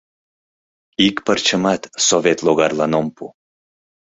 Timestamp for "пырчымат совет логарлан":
1.25-2.91